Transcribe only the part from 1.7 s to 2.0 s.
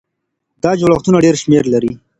لري.